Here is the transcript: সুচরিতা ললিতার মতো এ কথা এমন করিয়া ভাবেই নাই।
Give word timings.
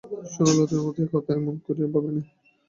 সুচরিতা 0.31 0.43
ললিতার 0.47 0.81
মতো 0.85 0.99
এ 1.01 1.13
কথা 1.13 1.31
এমন 1.37 1.55
করিয়া 1.65 1.87
ভাবেই 1.93 2.13
নাই। 2.15 2.25